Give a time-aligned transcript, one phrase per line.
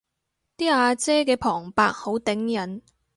[0.57, 2.81] 啲阿姐嘅旁白好頂癮